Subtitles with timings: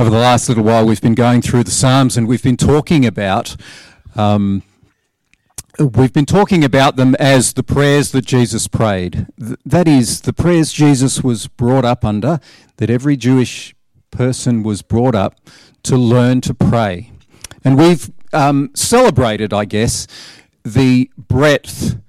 [0.00, 3.04] over the last little while, we've been going through the Psalms and we've been talking
[3.04, 3.54] about.
[4.16, 4.62] Um,
[5.78, 9.26] we've been talking about them as the prayers that Jesus prayed.
[9.36, 12.40] that is, the prayers Jesus was brought up under,
[12.78, 13.74] that every Jewish
[14.10, 15.38] person was brought up
[15.82, 17.12] to learn to pray.
[17.62, 20.06] And we've um, celebrated, I guess,
[20.64, 22.00] the breadth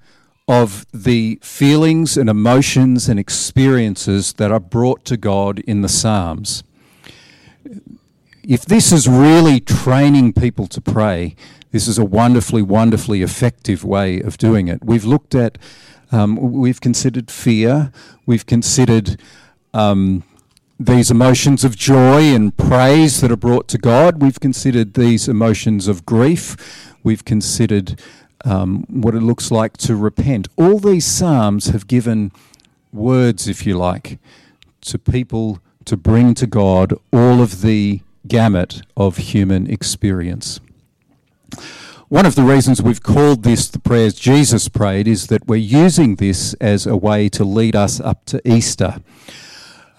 [0.48, 6.64] of the feelings and emotions and experiences that are brought to God in the Psalms
[8.42, 11.36] if this is really training people to pray,
[11.70, 14.84] this is a wonderfully, wonderfully effective way of doing it.
[14.84, 15.58] We've looked at,
[16.10, 17.92] um, we've considered fear,
[18.26, 19.20] we've considered
[19.72, 20.24] um,
[20.78, 25.88] these emotions of joy and praise that are brought to God, we've considered these emotions
[25.88, 28.00] of grief, we've considered
[28.44, 30.48] um, what it looks like to repent.
[30.56, 32.32] All these Psalms have given
[32.92, 34.18] words, if you like,
[34.82, 40.60] to people to bring to God all of the gamut of human experience.
[42.08, 46.16] One of the reasons we've called this the prayers Jesus prayed is that we're using
[46.16, 48.96] this as a way to lead us up to Easter.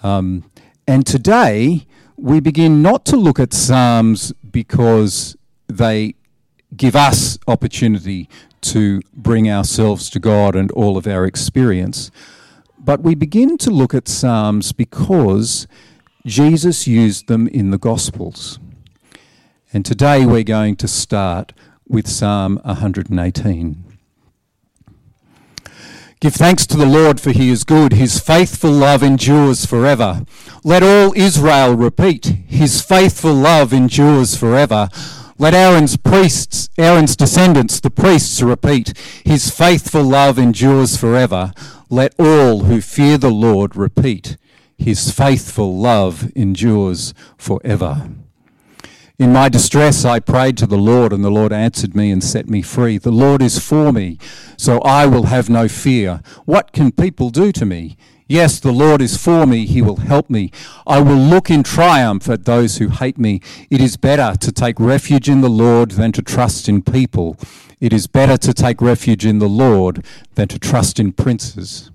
[0.02, 0.48] Um,
[0.86, 1.86] and today
[2.16, 5.36] we begin not to look at Psalms because
[5.66, 6.14] they
[6.76, 8.28] give us opportunity
[8.60, 12.10] to bring ourselves to God and all of our experience,
[12.84, 15.66] but we begin to look at Psalms because
[16.26, 18.58] Jesus used them in the Gospels.
[19.72, 21.52] And today we're going to start
[21.88, 23.84] with Psalm 118.
[26.20, 27.94] Give thanks to the Lord, for he is good.
[27.94, 30.24] His faithful love endures forever.
[30.62, 34.88] Let all Israel repeat, His faithful love endures forever.
[35.36, 41.52] Let Aaron's priests, Aaron's descendants, the priests, repeat, His faithful love endures forever.
[41.90, 44.36] Let all who fear the Lord repeat,
[44.78, 48.08] his faithful love endures forever.
[49.16, 52.48] In my distress, I prayed to the Lord, and the Lord answered me and set
[52.48, 52.98] me free.
[52.98, 54.18] The Lord is for me,
[54.56, 56.20] so I will have no fear.
[56.46, 57.96] What can people do to me?
[58.26, 60.50] Yes, the Lord is for me, he will help me.
[60.86, 63.40] I will look in triumph at those who hate me.
[63.70, 67.36] It is better to take refuge in the Lord than to trust in people.
[67.84, 70.06] It is better to take refuge in the Lord
[70.36, 71.90] than to trust in princes.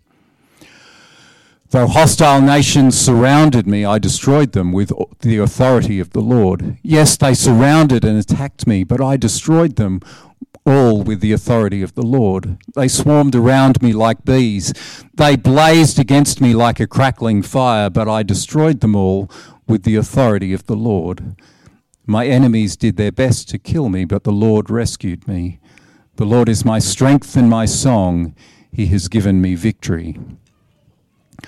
[1.72, 4.92] Though hostile nations surrounded me, I destroyed them with
[5.22, 6.78] the authority of the Lord.
[6.84, 10.02] Yes, they surrounded and attacked me, but I destroyed them
[10.64, 12.60] all with the authority of the Lord.
[12.76, 14.72] They swarmed around me like bees.
[15.16, 19.28] They blazed against me like a crackling fire, but I destroyed them all
[19.68, 21.36] with the authority of the Lord.
[22.06, 25.60] My enemies did their best to kill me, but the Lord rescued me.
[26.20, 28.36] The Lord is my strength and my song.
[28.74, 30.20] He has given me victory.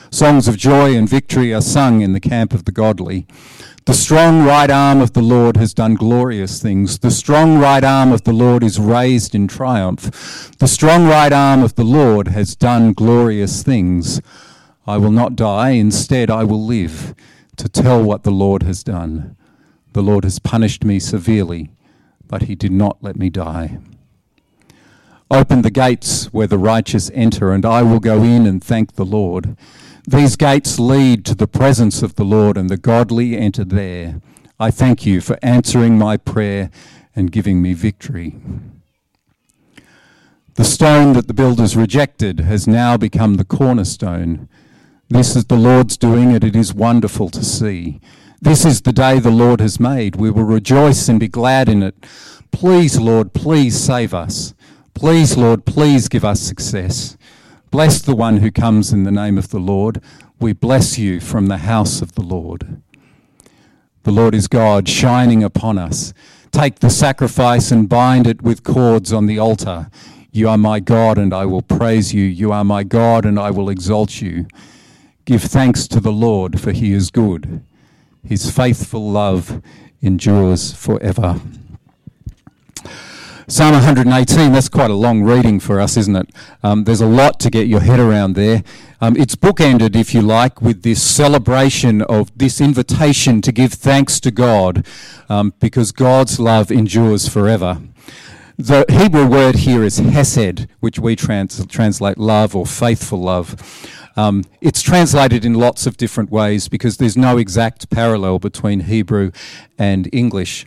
[0.09, 3.27] Songs of joy and victory are sung in the camp of the godly.
[3.85, 6.99] The strong right arm of the Lord has done glorious things.
[6.99, 10.57] The strong right arm of the Lord is raised in triumph.
[10.59, 14.21] The strong right arm of the Lord has done glorious things.
[14.87, 17.13] I will not die, instead, I will live
[17.57, 19.35] to tell what the Lord has done.
[19.91, 21.73] The Lord has punished me severely,
[22.25, 23.79] but he did not let me die.
[25.31, 29.05] Open the gates where the righteous enter, and I will go in and thank the
[29.05, 29.55] Lord.
[30.05, 34.19] These gates lead to the presence of the Lord, and the godly enter there.
[34.59, 36.69] I thank you for answering my prayer
[37.15, 38.35] and giving me victory.
[40.55, 44.49] The stone that the builders rejected has now become the cornerstone.
[45.07, 48.01] This is the Lord's doing, and it is wonderful to see.
[48.41, 50.17] This is the day the Lord has made.
[50.17, 51.95] We will rejoice and be glad in it.
[52.51, 54.53] Please, Lord, please save us.
[55.01, 57.17] Please, Lord, please give us success.
[57.71, 59.99] Bless the one who comes in the name of the Lord.
[60.39, 62.83] We bless you from the house of the Lord.
[64.03, 66.13] The Lord is God, shining upon us.
[66.51, 69.89] Take the sacrifice and bind it with cords on the altar.
[70.31, 72.23] You are my God, and I will praise you.
[72.23, 74.45] You are my God, and I will exalt you.
[75.25, 77.63] Give thanks to the Lord, for he is good.
[78.23, 79.63] His faithful love
[79.99, 81.41] endures forever.
[83.51, 86.29] Psalm 118, that's quite a long reading for us, isn't it?
[86.63, 88.63] Um, there's a lot to get your head around there.
[89.01, 94.21] Um, it's bookended, if you like, with this celebration of this invitation to give thanks
[94.21, 94.87] to God
[95.27, 97.81] um, because God's love endures forever.
[98.57, 103.91] The Hebrew word here is hesed, which we trans- translate love or faithful love.
[104.15, 109.33] Um, it's translated in lots of different ways because there's no exact parallel between Hebrew
[109.77, 110.65] and English.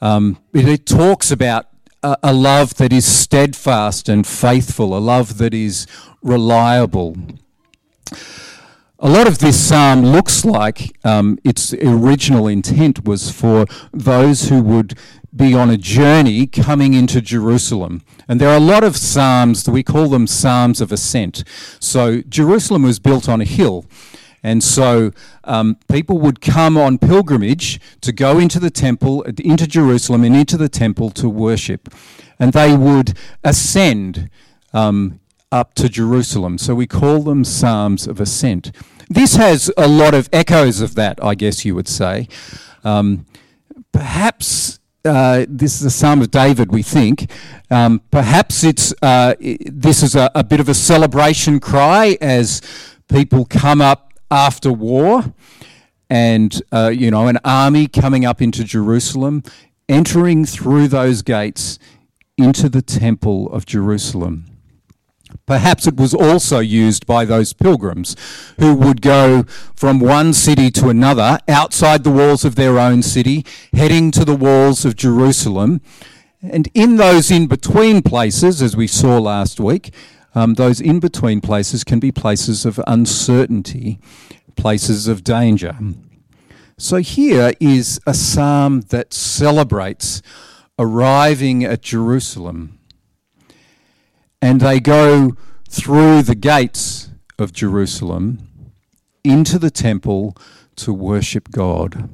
[0.00, 1.66] Um, it, it, talks about
[2.02, 5.86] a, a love that is steadfast and faithful, a love that is
[6.22, 7.16] reliable.
[8.98, 14.62] A lot of this psalm looks like um, its original intent was for those who
[14.62, 14.96] would
[15.34, 18.02] be on a journey coming into Jerusalem.
[18.28, 21.42] And there are a lot of psalms, we call them psalms of ascent.
[21.80, 23.86] So Jerusalem was built on a hill.
[24.42, 25.12] And so
[25.44, 30.56] um, people would come on pilgrimage to go into the temple, into Jerusalem, and into
[30.56, 31.94] the temple to worship.
[32.38, 34.28] And they would ascend
[34.72, 35.20] um,
[35.52, 36.58] up to Jerusalem.
[36.58, 38.72] So we call them Psalms of Ascent.
[39.08, 42.28] This has a lot of echoes of that, I guess you would say.
[42.82, 43.26] Um,
[43.92, 47.30] perhaps uh, this is a Psalm of David, we think.
[47.70, 52.62] Um, perhaps it's uh, this is a, a, bit of a celebration cry as
[53.08, 55.32] people come up after war,
[56.08, 59.42] and uh, you know, an army coming up into Jerusalem,
[59.88, 61.78] entering through those gates
[62.38, 64.46] into the temple of Jerusalem.
[65.46, 68.16] Perhaps it was also used by those pilgrims
[68.58, 69.44] who would go
[69.74, 73.44] from one city to another outside the walls of their own city,
[73.74, 75.80] heading to the walls of Jerusalem.
[76.42, 79.92] And in those in between places, as we saw last week,
[80.34, 83.98] um, those in between places can be places of uncertainty,
[84.56, 85.76] places of danger.
[86.78, 90.22] So here is a psalm that celebrates
[90.78, 92.78] arriving at Jerusalem.
[94.40, 95.36] And they go
[95.68, 98.48] through the gates of Jerusalem
[99.22, 100.36] into the temple
[100.76, 102.08] to worship God.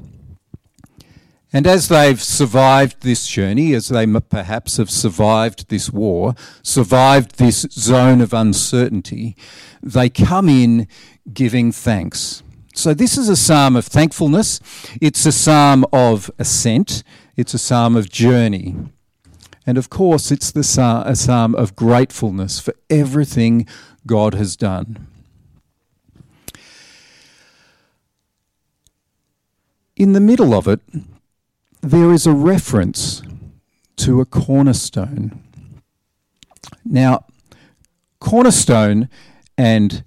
[1.52, 7.66] And as they've survived this journey, as they perhaps have survived this war, survived this
[7.70, 9.34] zone of uncertainty,
[9.82, 10.86] they come in
[11.32, 12.42] giving thanks.
[12.74, 14.60] So, this is a psalm of thankfulness.
[15.00, 17.02] It's a psalm of ascent.
[17.36, 18.76] It's a psalm of journey.
[19.66, 23.66] And of course, it's the psalm, a psalm of gratefulness for everything
[24.06, 25.06] God has done.
[29.96, 30.80] In the middle of it,
[31.80, 33.22] there is a reference
[33.96, 35.42] to a cornerstone.
[36.84, 37.26] Now,
[38.20, 39.08] cornerstone
[39.56, 40.04] and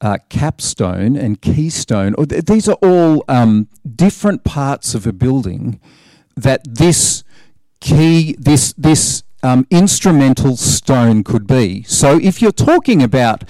[0.00, 5.80] uh, capstone and keystone, these are all um, different parts of a building
[6.36, 7.22] that this
[7.80, 11.82] key, this, this um, instrumental stone could be.
[11.84, 13.44] So if you're talking about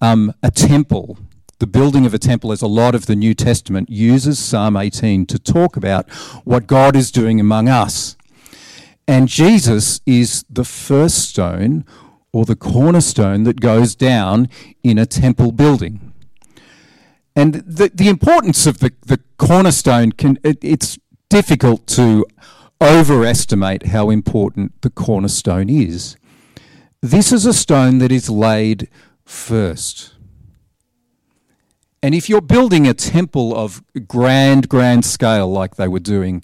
[0.00, 1.18] um, a temple,
[1.62, 5.26] the building of a temple, as a lot of the New Testament uses Psalm 18
[5.26, 6.10] to talk about
[6.42, 8.16] what God is doing among us.
[9.06, 11.84] And Jesus is the first stone
[12.32, 14.48] or the cornerstone that goes down
[14.82, 16.12] in a temple building.
[17.36, 20.98] And the, the importance of the, the cornerstone, can, it, it's
[21.28, 22.26] difficult to
[22.80, 26.16] overestimate how important the cornerstone is.
[27.00, 28.88] This is a stone that is laid
[29.24, 30.12] first.
[32.02, 36.42] And if you're building a temple of grand, grand scale, like they were doing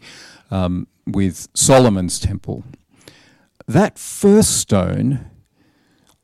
[0.50, 2.64] um, with Solomon's temple,
[3.66, 5.30] that first stone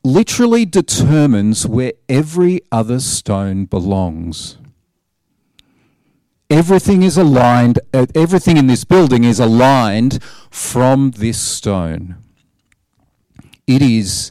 [0.04, 4.58] literally determines where every other stone belongs.
[6.48, 12.16] Everything is aligned, uh, everything in this building is aligned from this stone.
[13.66, 14.30] It is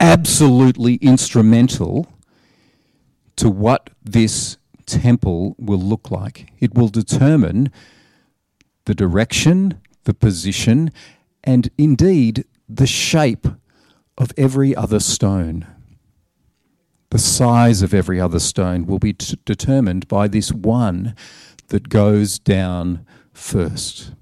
[0.00, 2.08] absolutely instrumental
[3.36, 4.56] to what this
[4.86, 6.52] temple will look like.
[6.58, 7.70] It will determine
[8.84, 10.90] the direction, the position,
[11.44, 13.46] and indeed the shape
[14.18, 15.66] of every other stone.
[17.10, 21.16] The size of every other stone will be t- determined by this one
[21.68, 24.12] that goes down first.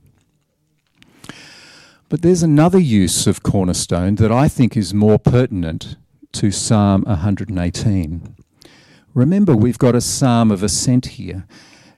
[2.08, 5.96] But there's another use of cornerstone that I think is more pertinent
[6.32, 8.34] to Psalm 118.
[9.18, 11.44] Remember, we've got a psalm of ascent here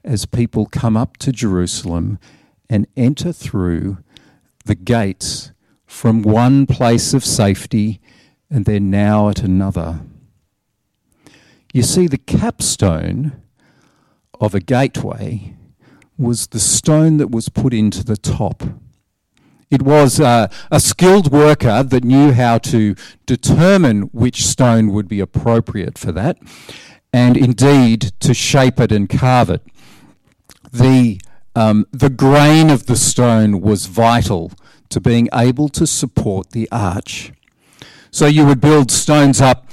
[0.02, 2.18] as people come up to Jerusalem
[2.70, 3.98] and enter through
[4.64, 5.52] the gates
[5.84, 8.00] from one place of safety
[8.48, 10.00] and they're now at another.
[11.74, 13.42] You see, the capstone
[14.40, 15.56] of a gateway
[16.16, 18.62] was the stone that was put into the top.
[19.70, 22.94] It was uh, a skilled worker that knew how to
[23.26, 26.38] determine which stone would be appropriate for that
[27.12, 29.62] and indeed to shape it and carve it.
[30.72, 31.20] The,
[31.54, 34.52] um, the grain of the stone was vital
[34.90, 37.32] to being able to support the arch.
[38.10, 39.70] So you would build stones up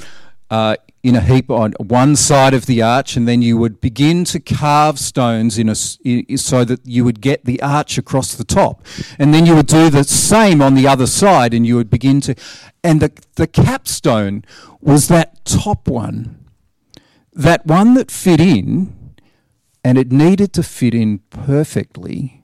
[0.49, 4.25] uh, in a heap on one side of the arch, and then you would begin
[4.25, 8.83] to carve stones in a, so that you would get the arch across the top.
[9.17, 12.21] And then you would do the same on the other side, and you would begin
[12.21, 12.35] to.
[12.83, 14.43] And the, the capstone
[14.81, 16.36] was that top one
[17.37, 19.13] that one that fit in,
[19.83, 22.43] and it needed to fit in perfectly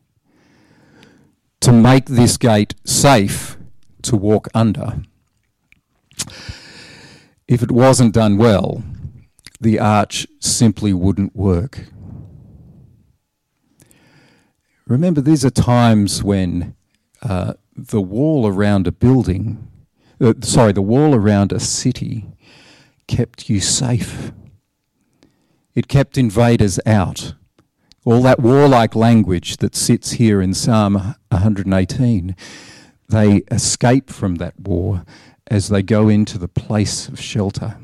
[1.62, 3.58] to make this gate safe
[4.04, 5.02] to walk under.
[7.48, 8.84] If it wasn't done well,
[9.60, 11.86] the arch simply wouldn't work.
[14.86, 16.76] Remember, these are times when
[17.24, 19.72] uh, the wall around a building,
[20.22, 22.28] uh, sorry, the wall around a city
[23.08, 24.32] kept you safe.
[25.76, 27.34] It kept invaders out.
[28.06, 32.36] All that warlike language that sits here in Psalm 118,
[33.10, 35.06] they escape from that war
[35.48, 37.78] as they go into the place of shelter.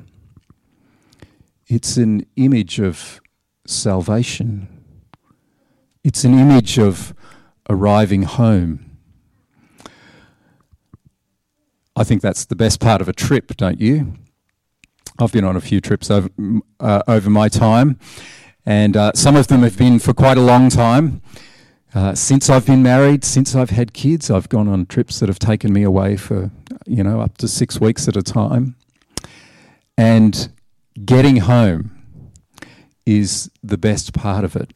[1.67, 3.21] It's an image of
[3.65, 4.67] salvation.
[6.03, 7.13] It's an image of
[7.69, 8.97] arriving home.
[11.95, 14.13] I think that's the best part of a trip, don't you?
[15.19, 16.29] I've been on a few trips over,
[16.79, 17.99] uh, over my time,
[18.65, 21.21] and uh, some of them have been for quite a long time.
[21.93, 25.39] Uh, since I've been married, since I've had kids, I've gone on trips that have
[25.39, 26.51] taken me away for,
[26.85, 28.75] you know, up to six weeks at a time.
[29.97, 30.49] And
[31.03, 31.91] getting home
[33.05, 34.71] is the best part of it.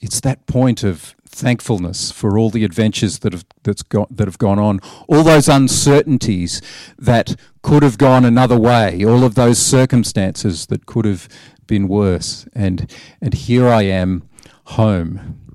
[0.00, 4.38] It's that point of thankfulness for all the adventures that have that's got that have
[4.38, 6.60] gone on, all those uncertainties
[6.98, 11.28] that could have gone another way, all of those circumstances that could have
[11.66, 14.28] been worse, and and here I am,
[14.64, 15.48] home.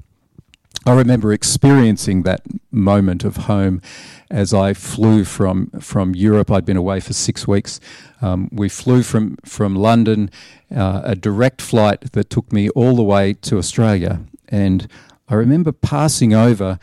[0.86, 3.82] I remember experiencing that moment of home
[4.30, 6.52] as I flew from from Europe.
[6.52, 7.80] I'd been away for six weeks.
[8.22, 10.30] Um, we flew from from London,
[10.76, 14.88] uh, a direct flight that took me all the way to Australia, and
[15.34, 16.78] I remember passing over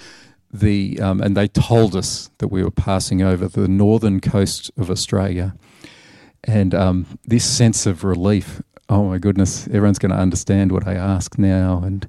[0.53, 4.91] the, um, and they told us that we were passing over the northern coast of
[4.91, 5.55] Australia.
[6.43, 10.95] And um, this sense of relief oh my goodness, everyone's going to understand what I
[10.95, 11.81] ask now.
[11.85, 12.09] And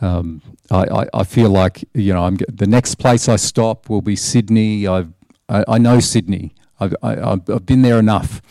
[0.00, 4.02] um, I, I, I, feel like, you know, I'm, the next place I stop will
[4.02, 4.88] be Sydney.
[4.88, 5.12] I've,
[5.48, 8.42] I, I know Sydney, I've, I, have i have been there enough.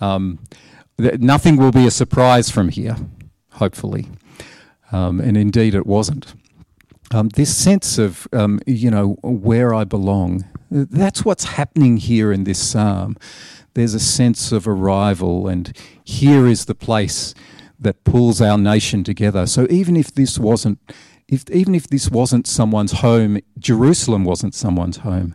[0.00, 0.38] Um,
[0.98, 2.94] th- nothing will be a surprise from here,
[3.54, 4.06] hopefully.
[4.92, 6.32] Um, and indeed, it wasn't
[7.10, 10.44] um, this sense of, um, you know, where I belong.
[10.70, 13.16] That's what's happening here in this psalm.
[13.74, 17.34] There's a sense of arrival, and here is the place
[17.78, 19.46] that pulls our nation together.
[19.46, 20.78] So even if this wasn't,
[21.28, 25.34] if even if this wasn't someone's home, Jerusalem wasn't someone's home.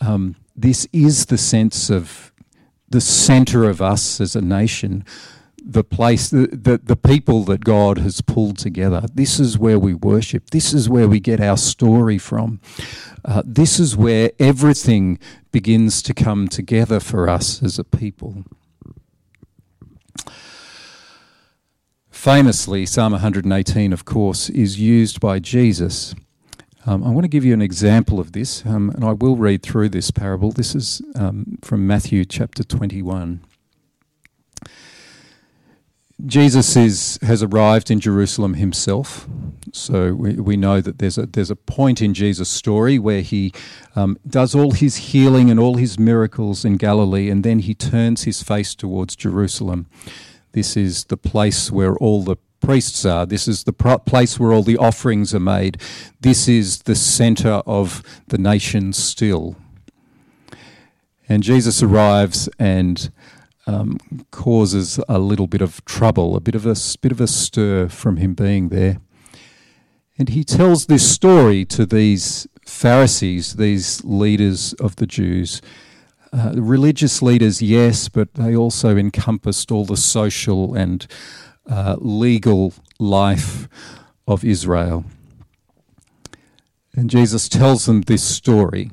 [0.00, 2.32] Um, this is the sense of
[2.88, 5.04] the center of us as a nation
[5.68, 9.02] the place, the, the, the, people that God has pulled together.
[9.12, 10.50] This is where we worship.
[10.50, 12.60] This is where we get our story from.
[13.24, 15.18] Uh, this is where everything
[15.50, 18.44] begins to come together for us as a people.
[22.10, 26.14] Famously, Psalm 118, of course, is used by Jesus.
[26.86, 29.62] Um, I want to give you an example of this, um, and I will read
[29.62, 30.52] through this parable.
[30.52, 33.40] This is um, from Matthew chapter 21.
[36.24, 39.28] Jesus is, has arrived in Jerusalem himself.
[39.72, 43.52] So we, we know that there's a, there's a point in Jesus' story where he
[43.94, 48.24] um, does all his healing and all his miracles in Galilee, and then he turns
[48.24, 49.86] his face towards Jerusalem.
[50.52, 53.26] This is the place where all the priests are.
[53.26, 55.80] This is the place where all the offerings are made.
[56.20, 59.56] This is the center of the nation still.
[61.28, 63.10] And Jesus arrives and
[63.66, 63.98] um,
[64.30, 68.16] causes a little bit of trouble, a bit of a bit of a stir from
[68.16, 69.00] him being there.
[70.18, 75.60] And he tells this story to these Pharisees, these leaders of the Jews.
[76.32, 81.06] Uh, religious leaders, yes, but they also encompassed all the social and
[81.68, 83.68] uh, legal life
[84.26, 85.04] of Israel.
[86.94, 88.90] And Jesus tells them this story.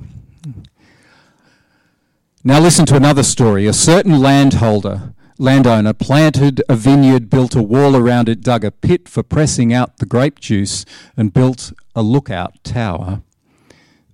[2.45, 3.67] Now listen to another story.
[3.67, 9.07] A certain landholder, landowner planted a vineyard, built a wall around it, dug a pit
[9.07, 10.83] for pressing out the grape juice,
[11.15, 13.21] and built a lookout tower.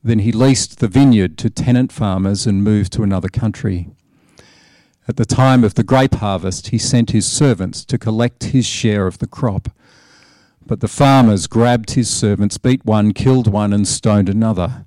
[0.03, 3.89] Then he leased the vineyard to tenant farmers and moved to another country.
[5.07, 9.07] At the time of the grape harvest, he sent his servants to collect his share
[9.07, 9.69] of the crop.
[10.63, 14.85] But the farmers grabbed his servants, beat one, killed one, and stoned another.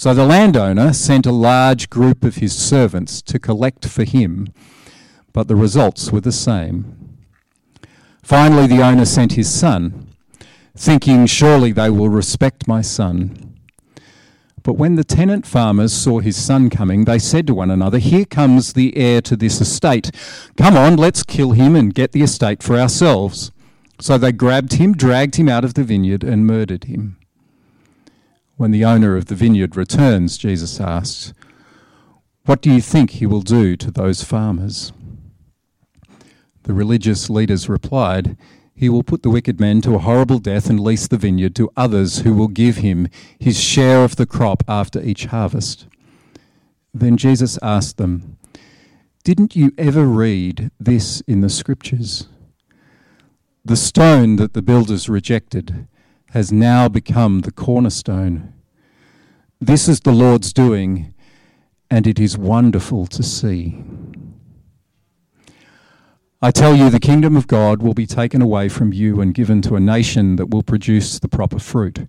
[0.00, 4.48] So the landowner sent a large group of his servants to collect for him,
[5.34, 7.18] but the results were the same.
[8.22, 10.08] Finally, the owner sent his son,
[10.74, 13.58] thinking, Surely they will respect my son.
[14.62, 18.24] But when the tenant farmers saw his son coming, they said to one another, Here
[18.24, 20.10] comes the heir to this estate.
[20.56, 23.52] Come on, let's kill him and get the estate for ourselves.
[24.00, 27.19] So they grabbed him, dragged him out of the vineyard, and murdered him.
[28.60, 31.32] When the owner of the vineyard returns, Jesus asks,
[32.44, 34.92] What do you think he will do to those farmers?
[36.64, 38.36] The religious leaders replied,
[38.74, 41.72] he will put the wicked man to a horrible death and lease the vineyard to
[41.74, 45.86] others who will give him his share of the crop after each harvest.
[46.92, 48.36] Then Jesus asked them,
[49.24, 52.28] Didn't you ever read this in the scriptures?
[53.64, 55.88] The stone that the builders rejected
[56.30, 58.52] has now become the cornerstone.
[59.60, 61.12] This is the Lord's doing,
[61.90, 63.82] and it is wonderful to see.
[66.40, 69.60] I tell you, the kingdom of God will be taken away from you and given
[69.62, 72.08] to a nation that will produce the proper fruit.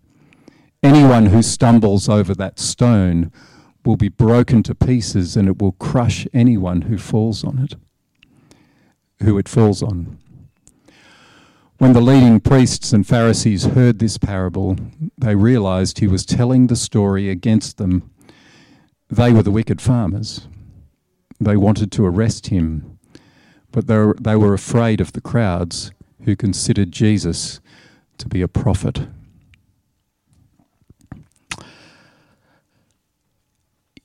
[0.82, 3.32] Anyone who stumbles over that stone
[3.84, 7.75] will be broken to pieces and it will crush anyone who falls on it,
[9.22, 10.21] who it falls on.
[11.81, 14.77] When the leading priests and Pharisees heard this parable,
[15.17, 18.11] they realized he was telling the story against them.
[19.09, 20.47] They were the wicked farmers.
[21.39, 23.00] They wanted to arrest him
[23.71, 25.91] but they were, afraid of the crowds
[26.25, 27.59] who considered Jesus
[28.19, 29.07] to be a prophet.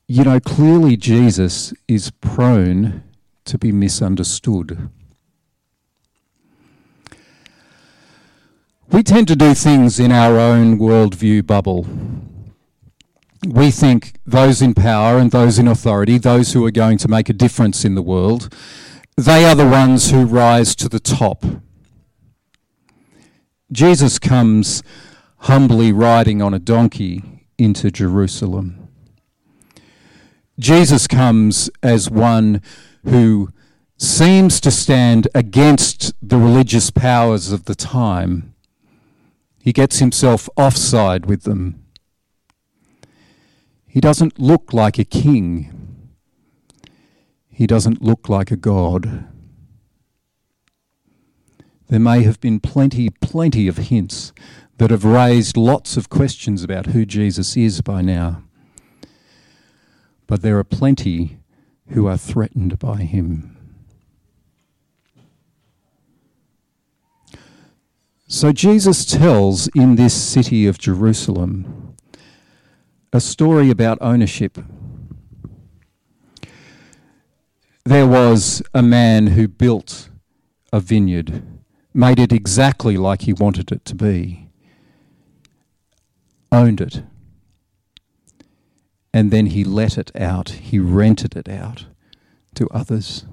[0.08, 3.02] You know, clearly Jesus is prone
[3.44, 4.88] to be misunderstood.
[8.88, 11.86] We tend to do things in our own worldview bubble.
[13.44, 17.28] We think those in power and those in authority, those who are going to make
[17.28, 18.54] a difference in the world,
[19.16, 21.44] they are the ones who rise to the top.
[23.72, 24.82] Jesus comes
[25.40, 28.88] humbly riding on a donkey into Jerusalem.
[30.58, 32.62] Jesus comes as one
[33.04, 33.52] who
[33.98, 38.54] seems to stand against the religious powers of the time.
[39.66, 41.82] He gets himself offside with them.
[43.84, 46.08] He doesn't look like a king.
[47.50, 49.26] He doesn't look like a god.
[51.88, 54.32] There may have been plenty, plenty of hints
[54.78, 58.44] that have raised lots of questions about who Jesus is by now.
[60.28, 61.40] But there are plenty
[61.88, 63.55] who are threatened by him.
[68.28, 71.94] So Jesus tells in this city of Jerusalem
[73.12, 74.58] a story about ownership
[77.84, 80.10] there was a man who built
[80.72, 81.40] a vineyard,
[81.94, 84.48] made it exactly like he wanted it to be,
[86.50, 87.04] owned it,
[89.14, 91.86] and then he let it out, he rented it out
[92.56, 93.24] to others.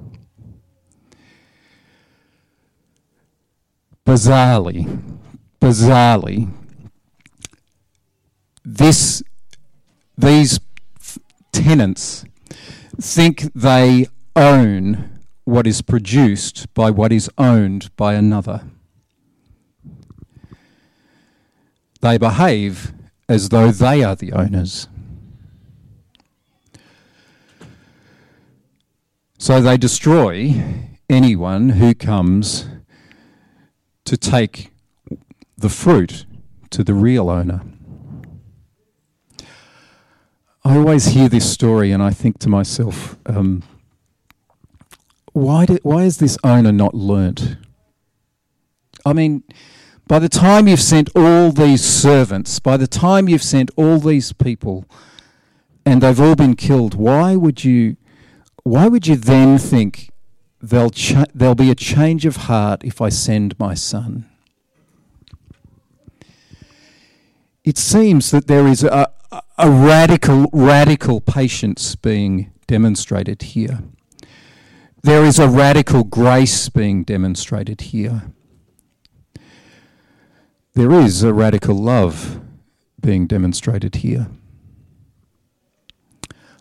[4.05, 5.19] Bizarrely,
[5.61, 6.51] bizarrely,
[8.65, 9.23] this,
[10.17, 10.59] these
[11.53, 12.25] tenants
[12.99, 18.63] think they own what is produced by what is owned by another.
[22.01, 22.93] They behave
[23.29, 24.87] as though they are the owners.
[29.37, 30.61] So they destroy
[31.09, 32.67] anyone who comes
[34.05, 34.71] to take
[35.57, 36.25] the fruit
[36.71, 37.61] to the real owner.
[40.65, 43.63] I always hear this story and I think to myself, um,
[45.33, 47.57] why, do, why is this owner not learnt?
[49.05, 49.43] I mean,
[50.07, 54.31] by the time you've sent all these servants, by the time you've sent all these
[54.31, 54.85] people,
[55.85, 57.97] and they've all been killed, why would you,
[58.63, 60.12] why would you then think
[60.63, 64.29] there'll, cha- there'll be a change of heart if I send my son?
[67.63, 69.11] It seems that there is a,
[69.57, 73.83] a radical, radical patience being demonstrated here.
[75.01, 78.23] There is a radical grace being demonstrated here.
[80.73, 82.39] There is a radical love
[82.99, 84.27] being demonstrated here.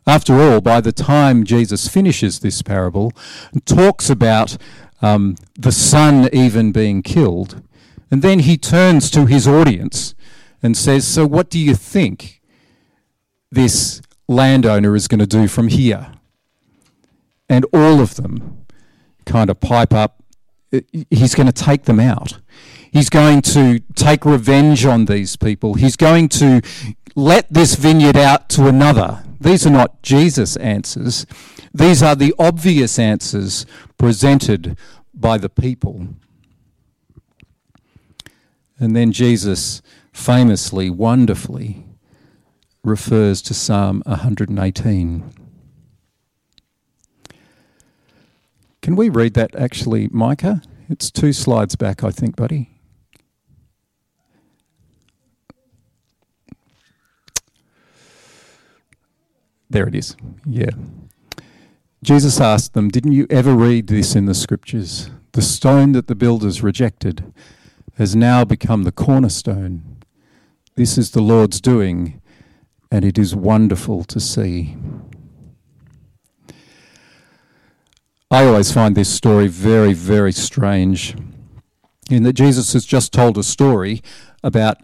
[0.07, 3.13] After all, by the time Jesus finishes this parable
[3.53, 4.57] and talks about
[5.01, 7.63] um, the son even being killed,
[8.11, 10.15] and then he turns to his audience
[10.63, 12.41] and says, So, what do you think
[13.51, 16.13] this landowner is going to do from here?
[17.53, 18.65] and all of them
[19.27, 20.23] kind of pipe up.
[21.11, 22.39] He's going to take them out.
[22.91, 25.75] He's going to take revenge on these people.
[25.75, 26.63] He's going to
[27.15, 29.23] let this vineyard out to another.
[29.43, 31.27] These are not Jesus' answers.
[31.75, 33.67] These are the obvious answers
[33.99, 34.77] presented
[35.13, 36.07] by the people.
[38.79, 41.85] And then Jesus famously, wonderfully,
[42.85, 45.33] refers to Psalm 118.
[48.81, 50.63] Can we read that actually, Micah?
[50.89, 52.81] It's two slides back, I think, buddy.
[59.73, 60.17] There it is.
[60.45, 60.71] Yeah.
[62.05, 65.09] Jesus asked them, Didn't you ever read this in the scriptures?
[65.33, 67.33] The stone that the builders rejected
[67.97, 69.97] has now become the cornerstone.
[70.75, 72.21] This is the Lord's doing,
[72.91, 74.77] and it is wonderful to see.
[78.31, 81.17] I always find this story very, very strange
[82.11, 84.03] in that Jesus has just told a story
[84.45, 84.77] about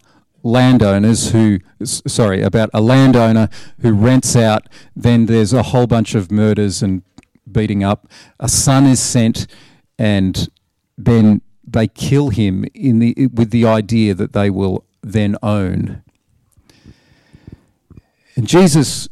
[0.43, 3.49] landowners who, sorry, about a landowner
[3.81, 7.03] who rents out, then there's a whole bunch of murders and
[7.51, 8.09] beating up.
[8.39, 9.47] A son is sent,
[9.99, 10.49] and
[10.97, 16.03] then they kill him in the, with the idea that they will then own.
[18.37, 19.09] And Jesus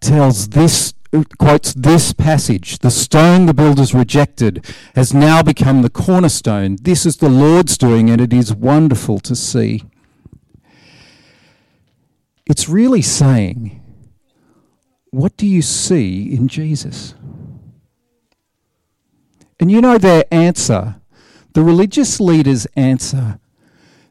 [0.00, 0.94] tells this
[1.38, 4.64] quotes this passage The stone the builders rejected
[4.94, 6.76] has now become the cornerstone.
[6.82, 9.82] This is the Lord's doing, and it is wonderful to see.
[12.48, 13.80] It's really saying,
[15.10, 17.14] What do you see in Jesus?
[19.60, 20.96] And you know their answer,
[21.52, 23.38] the religious leaders' answer.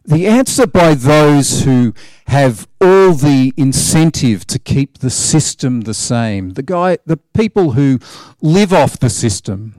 [0.06, 1.93] The answer by those who
[2.28, 8.00] have all the incentive to keep the system the same, the guy, the people who
[8.41, 9.76] live off the system,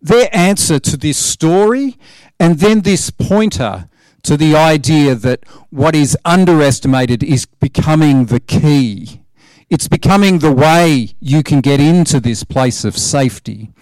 [0.00, 1.96] their answer to this story
[2.38, 3.88] and then this pointer
[4.26, 9.22] to the idea that what is underestimated is becoming the key.
[9.70, 13.72] It's becoming the way you can get into this place of safety.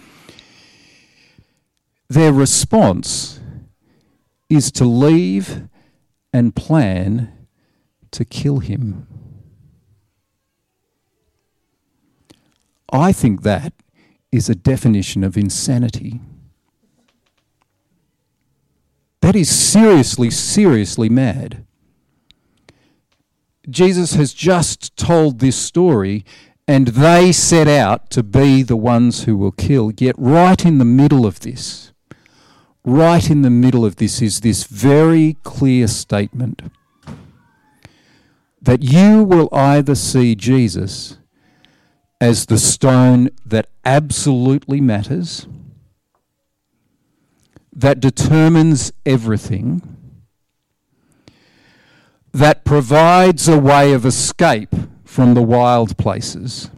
[2.11, 3.40] Their response
[4.50, 5.66] is to leave
[6.33, 7.46] and plan
[8.11, 9.07] to kill him.
[12.92, 13.72] I think that
[14.30, 16.20] is a definition of insanity.
[19.24, 21.64] That is seriously, seriously mad.
[23.70, 26.26] Jesus has just told this story,
[26.68, 29.92] and they set out to be the ones who will kill.
[29.96, 31.94] Yet, right in the middle of this,
[32.84, 36.60] right in the middle of this is this very clear statement
[38.60, 41.16] that you will either see Jesus
[42.20, 45.46] as the stone that absolutely matters,
[47.74, 49.82] that determines everything,
[52.32, 56.70] that provides a way of escape from the wild places,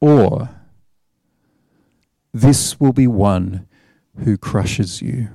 [0.00, 0.50] or
[2.32, 3.66] this will be one
[4.24, 5.28] who crushes you.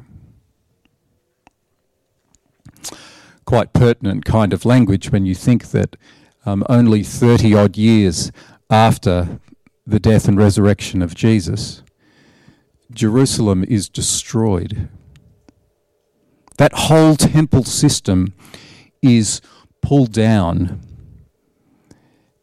[3.45, 5.95] Quite pertinent kind of language when you think that
[6.45, 8.32] um, only 30 odd years
[8.69, 9.39] after
[9.86, 11.82] the death and resurrection of Jesus,
[12.97, 14.89] Jerusalem is destroyed.
[16.57, 18.33] That whole temple system
[19.01, 19.41] is
[19.81, 20.81] pulled down,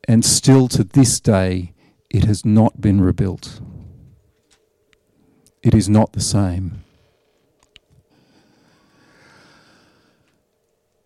[0.09, 1.73] and still to this day,
[2.09, 3.61] it has not been rebuilt
[5.65, 6.85] it is not the same.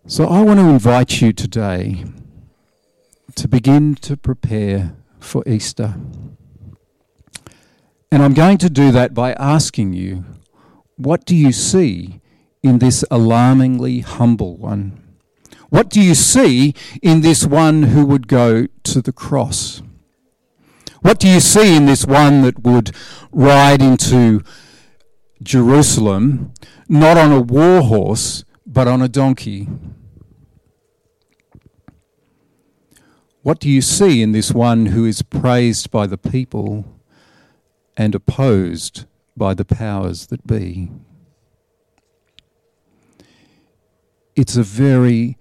[0.07, 2.05] So I want to invite you today
[3.37, 5.95] to begin to prepare for Easter.
[8.11, 10.25] And I'm going to do that by asking you,
[10.97, 12.21] what do you see
[12.63, 15.03] in this alarmingly humble one?
[15.69, 19.83] What do you see in this one who would go to the cross?
[21.03, 22.93] What do you see in this one that would
[23.31, 24.43] ride into
[25.43, 26.53] Jerusalem
[26.89, 29.69] not on a war horse, but on a donkey?
[33.43, 36.98] What do you see in this one who is praised by the people
[37.99, 39.05] and opposed
[39.37, 40.89] by the powers that be?
[44.37, 45.37] It's a very,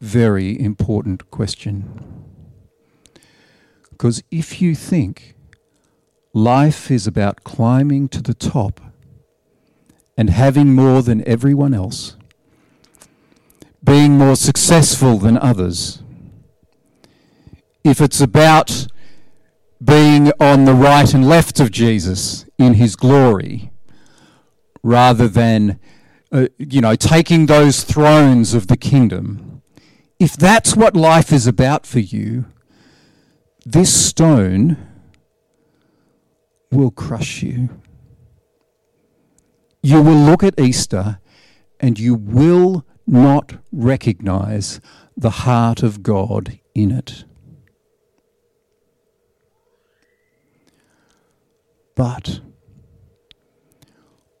[0.00, 2.24] very important question.
[3.90, 5.34] Because if you think
[6.32, 8.80] life is about climbing to the top
[10.16, 12.16] and having more than everyone else,
[13.84, 16.02] being more successful than others,
[17.84, 18.86] if it's about
[19.82, 23.70] being on the right and left of Jesus in his glory,
[24.82, 25.78] rather than
[26.30, 29.62] uh, you know, taking those thrones of the kingdom,
[30.18, 32.44] if that's what life is about for you,
[33.64, 34.76] this stone
[36.70, 37.70] will crush you.
[39.82, 41.20] You will look at Easter
[41.80, 44.80] and you will not recognize
[45.16, 47.24] the heart of God in it.
[51.98, 52.38] But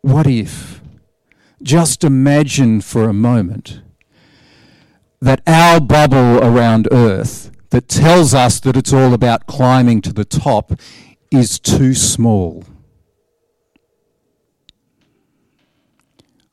[0.00, 0.80] what if,
[1.60, 3.82] just imagine for a moment,
[5.20, 10.24] that our bubble around Earth that tells us that it's all about climbing to the
[10.24, 10.70] top
[11.32, 12.62] is too small?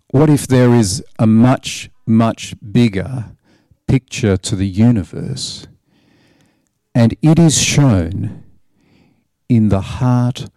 [0.09, 3.25] What if there is a much, much bigger
[3.87, 5.67] picture to the universe
[6.95, 8.43] and it is shown
[9.47, 10.49] in the heart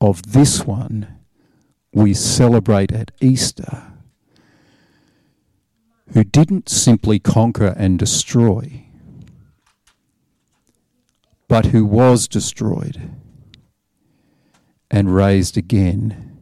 [0.00, 1.18] of this one
[1.92, 3.92] we celebrate at Easter,
[6.12, 8.84] who didn't simply conquer and destroy,
[11.48, 13.10] but who was destroyed
[14.90, 16.40] and raised again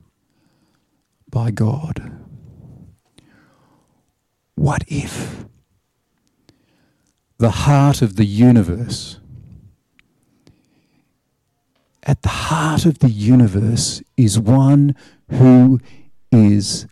[1.30, 2.12] by God.
[4.54, 5.44] What if
[7.38, 9.18] the heart of the universe,
[12.04, 14.94] at the heart of the universe, is one
[15.30, 15.80] who
[16.30, 16.86] is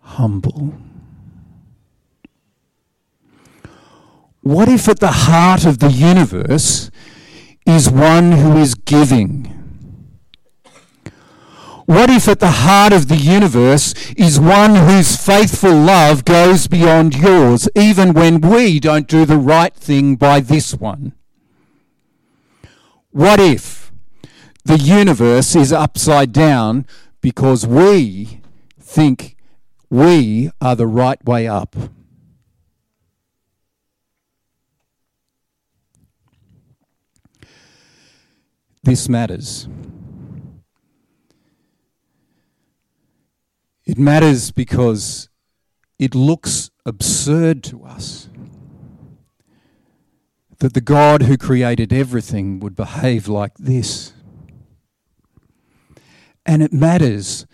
[0.00, 0.74] humble?
[4.42, 6.90] What if at the heart of the universe
[7.66, 9.56] is one who is giving?
[11.86, 17.16] What if at the heart of the universe is one whose faithful love goes beyond
[17.16, 21.14] yours, even when we don't do the right thing by this one?
[23.10, 23.79] What if
[24.70, 26.86] the universe is upside down
[27.20, 28.40] because we
[28.78, 29.36] think
[29.90, 31.74] we are the right way up?
[38.84, 39.68] This matters.
[43.84, 45.28] It matters because
[45.98, 48.28] it looks absurd to us
[50.58, 54.12] that the God who created everything would behave like this.
[56.50, 57.46] And it matters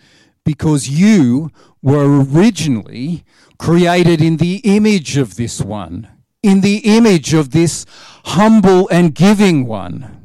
[0.43, 1.51] because you
[1.83, 3.23] were originally
[3.59, 6.07] created in the image of this one,
[6.41, 7.85] in the image of this
[8.25, 10.19] humble and giving one.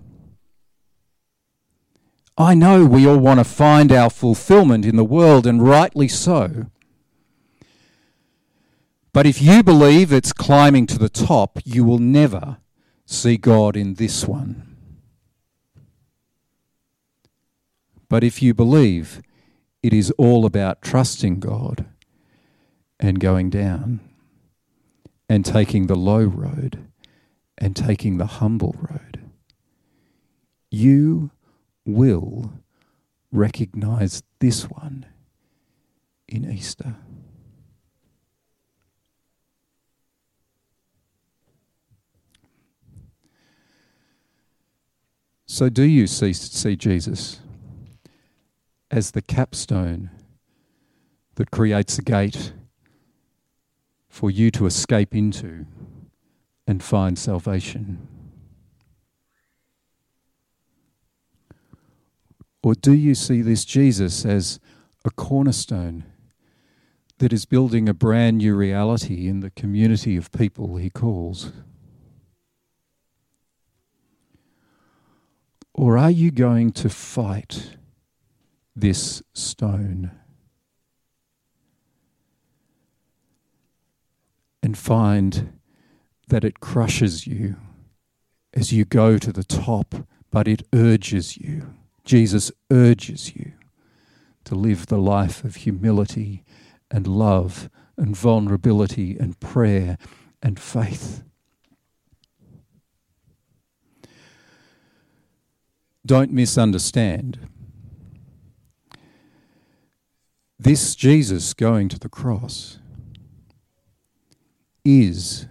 [2.38, 6.68] I know we all want to find our fulfillment in the world, and rightly so.
[9.12, 12.56] But if you believe it's climbing to the top, you will never
[13.04, 14.71] see God in this one.
[18.12, 19.22] But if you believe
[19.82, 21.86] it is all about trusting God
[23.00, 24.00] and going down
[25.30, 26.86] and taking the low road
[27.56, 29.30] and taking the humble road,
[30.70, 31.30] you
[31.86, 32.52] will
[33.30, 35.06] recognize this one
[36.28, 36.96] in Easter.
[45.46, 47.41] So, do you see, see Jesus
[48.92, 50.10] as the capstone
[51.36, 52.52] that creates a gate
[54.06, 55.64] for you to escape into
[56.66, 58.06] and find salvation?
[62.62, 64.60] Or do you see this Jesus as
[65.06, 66.04] a cornerstone
[67.16, 71.50] that is building a brand new reality in the community of people he calls?
[75.72, 77.78] Or are you going to fight
[78.74, 80.10] this stone
[84.62, 85.58] and find
[86.28, 87.56] that it crushes you
[88.54, 91.74] as you go to the top, but it urges you?
[92.04, 93.52] Jesus urges you
[94.44, 96.44] to live the life of humility
[96.90, 99.98] and love and vulnerability and prayer
[100.42, 101.22] and faith.
[106.04, 107.38] Don't misunderstand.
[110.62, 112.78] This Jesus going to the cross
[114.84, 115.46] is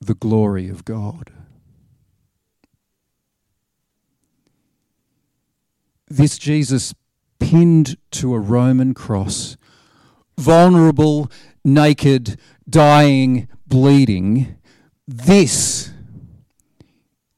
[0.00, 1.32] the glory of God.
[6.10, 6.94] this Jesus
[7.38, 9.56] pinned to a Roman cross,
[10.36, 11.30] vulnerable,
[11.64, 14.56] naked, dying, bleeding,
[15.06, 15.90] this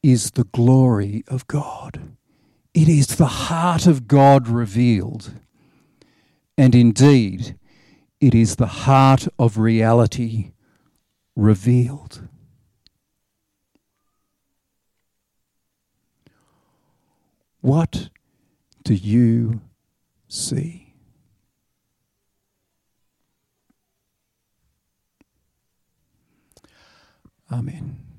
[0.02, 2.16] is the glory of God.
[2.72, 5.34] It is the heart of God revealed.
[6.60, 7.56] And indeed,
[8.20, 10.52] it is the heart of reality
[11.34, 12.28] revealed.
[17.62, 18.10] What
[18.84, 19.62] do you
[20.28, 20.92] see?
[27.50, 28.00] Amen.